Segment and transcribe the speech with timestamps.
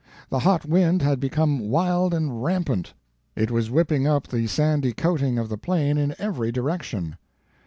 [0.29, 2.95] The hot wind had become wild and rampant.
[3.35, 7.17] It was whipping up the sandy coating of the plain in every direction.